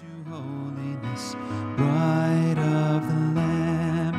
[0.00, 1.34] to holiness,
[1.76, 4.16] bride of the Lamb.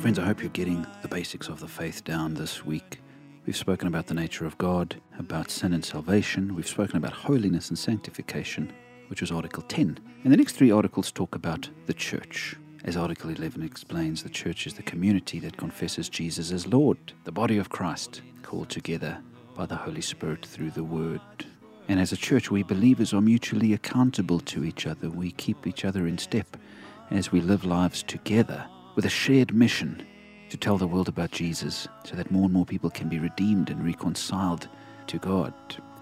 [0.00, 3.00] Friends, I hope you're getting the basics of the faith down this week.
[3.44, 6.54] We've spoken about the nature of God, about sin and salvation.
[6.54, 8.72] We've spoken about holiness and sanctification,
[9.08, 9.98] which was Article 10.
[10.22, 12.54] And the next three articles talk about the church.
[12.84, 17.32] As Article 11 explains, the church is the community that confesses Jesus as Lord, the
[17.32, 19.18] body of Christ, called together
[19.56, 21.20] by the Holy Spirit through the Word.
[21.88, 25.10] And as a church, we believers are mutually accountable to each other.
[25.10, 26.56] We keep each other in step
[27.10, 30.06] as we live lives together with a shared mission
[30.48, 33.70] to tell the world about Jesus so that more and more people can be redeemed
[33.70, 34.68] and reconciled
[35.08, 35.52] to God.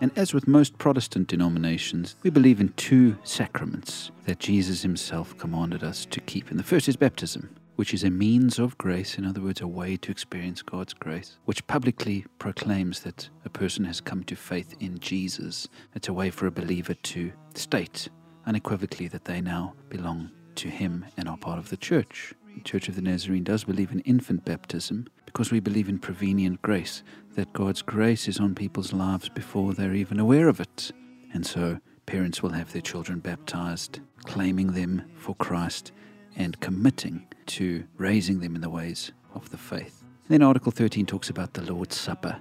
[0.01, 5.83] And as with most Protestant denominations, we believe in two sacraments that Jesus himself commanded
[5.83, 6.51] us to keep.
[6.51, 9.67] And the first is baptism, which is a means of grace, in other words, a
[9.67, 14.75] way to experience God's grace, which publicly proclaims that a person has come to faith
[14.81, 15.69] in Jesus.
[15.95, 18.09] It's a way for a believer to state
[18.47, 22.35] unequivocally that they now belong to Him and are part of the church.
[22.55, 26.61] The Church of the Nazarene does believe in infant baptism because we believe in prevenient
[26.61, 27.03] grace,
[27.35, 30.93] that God's grace is on people's lives before they're even aware of it.
[31.33, 35.93] And so parents will have their children baptized, claiming them for Christ
[36.37, 40.05] and committing to raising them in the ways of the faith.
[40.29, 42.37] Then Article 13 talks about the Lord's Supper,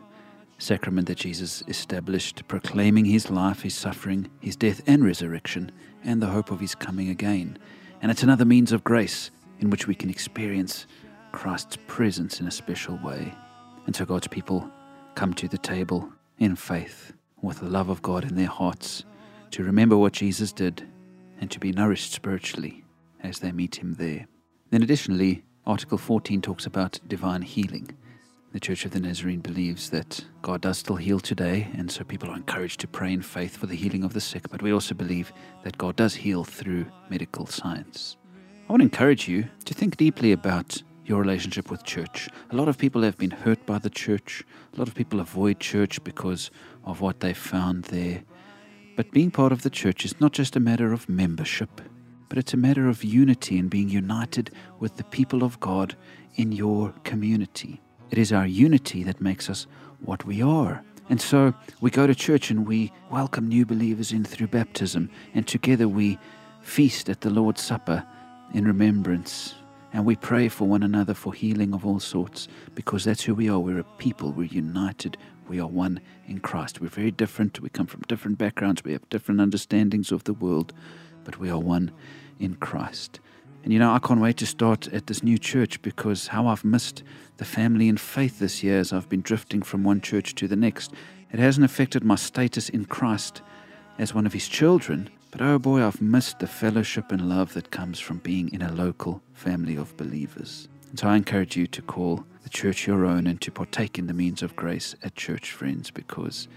[0.58, 5.72] sacrament that Jesus established, proclaiming his life, his suffering, his death and resurrection,
[6.04, 7.58] and the hope of his coming again.
[8.02, 10.86] And it's another means of grace in which we can experience
[11.32, 13.34] Christ's presence in a special way.
[13.86, 14.70] And so God's people
[15.16, 19.04] come to the table in faith with the love of God in their hearts
[19.52, 20.88] to remember what Jesus did
[21.40, 22.84] and to be nourished spiritually
[23.24, 24.28] as they meet him there.
[24.70, 27.92] Then, additionally, Article 14 talks about divine healing.
[28.52, 32.30] The Church of the Nazarene believes that God does still heal today, and so people
[32.30, 34.50] are encouraged to pray in faith for the healing of the sick.
[34.50, 35.32] But we also believe
[35.64, 38.18] that God does heal through medical science.
[38.68, 42.30] I want to encourage you to think deeply about your relationship with church.
[42.50, 44.44] A lot of people have been hurt by the church.
[44.74, 46.52] A lot of people avoid church because
[46.84, 48.24] of what they found there.
[48.96, 51.82] But being part of the church is not just a matter of membership,
[52.32, 55.98] but it's a matter of unity and being united with the people of God
[56.36, 57.82] in your community.
[58.10, 59.68] It is our unity that makes us
[60.00, 60.82] what we are.
[61.10, 65.46] And so we go to church and we welcome new believers in through baptism, and
[65.46, 66.18] together we
[66.62, 68.02] feast at the Lord's Supper
[68.54, 69.56] in remembrance.
[69.92, 73.50] And we pray for one another for healing of all sorts because that's who we
[73.50, 73.60] are.
[73.60, 75.18] We're a people, we're united,
[75.50, 76.00] we are one
[76.30, 76.80] in Christ.
[76.80, 80.72] We're very different, we come from different backgrounds, we have different understandings of the world,
[81.24, 81.92] but we are one
[82.40, 83.20] in Christ.
[83.64, 86.66] And you know, I can't wait to start at this new church because how I've
[86.66, 87.04] missed
[87.38, 90.56] the family and faith this year as I've been drifting from one church to the
[90.56, 90.94] next.
[91.32, 93.42] It hasn't affected my status in Christ
[93.98, 97.72] as one of his children, but oh boy, I've missed the fellowship and love that
[97.72, 100.68] comes from being in a local family of believers.
[100.90, 104.08] And so I encourage you to call the church your own and to partake in
[104.08, 106.48] the means of grace at church, friends, because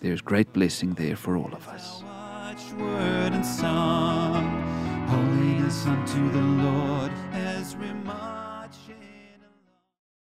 [0.00, 2.02] there's great blessing there for all of us.
[2.48, 4.62] Watchword and song,
[5.06, 7.07] holiness unto the Lord.